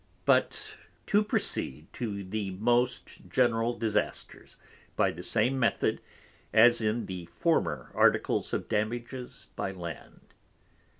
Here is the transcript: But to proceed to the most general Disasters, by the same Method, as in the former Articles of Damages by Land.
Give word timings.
But 0.25 0.77
to 1.05 1.23
proceed 1.23 1.85
to 1.93 2.23
the 2.23 2.49
most 2.49 3.27
general 3.29 3.77
Disasters, 3.77 4.57
by 4.95 5.11
the 5.11 5.21
same 5.21 5.59
Method, 5.59 6.01
as 6.51 6.81
in 6.81 7.05
the 7.05 7.27
former 7.27 7.91
Articles 7.93 8.51
of 8.51 8.67
Damages 8.67 9.45
by 9.55 9.69
Land. 9.71 10.33